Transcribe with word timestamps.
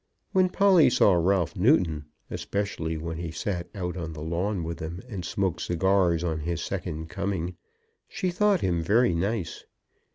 When 0.31 0.49
Polly 0.49 0.89
saw 0.89 1.13
Ralph 1.13 1.55
Newton, 1.55 2.05
especially 2.31 2.97
when 2.97 3.17
he 3.17 3.29
sat 3.29 3.67
out 3.75 3.95
on 3.97 4.13
the 4.13 4.23
lawn 4.23 4.63
with 4.63 4.79
them 4.79 4.99
and 5.07 5.23
smoked 5.23 5.61
cigars 5.61 6.23
on 6.23 6.39
his 6.39 6.59
second 6.63 7.07
coming, 7.09 7.55
she 8.07 8.31
thought 8.31 8.61
him 8.61 8.81
very 8.81 9.13
nice. 9.13 9.63